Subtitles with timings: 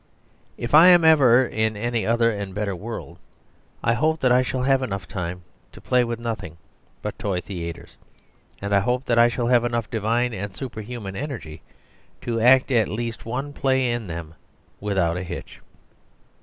[0.57, 3.19] If I am ever in any other and better world,
[3.83, 5.43] I hope that I shall have enough time
[5.73, 6.57] to play with nothing
[7.03, 7.97] but toy theatres;
[8.63, 11.61] and I hope that I shall have enough divine and superhuman energy
[12.21, 14.33] to act at least one play in them
[14.79, 15.61] without a hitch.